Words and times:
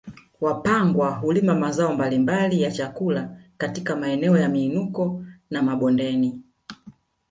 Wapangwa 0.41 1.09
hulima 1.11 1.55
mazao 1.55 1.93
mbalimbali 1.93 2.61
ya 2.61 2.71
chakula 2.71 3.37
katika 3.57 3.95
maeneo 3.95 4.37
ya 4.37 4.49
miinuko 4.49 5.25
na 5.49 5.61
mabondeni 5.63 6.41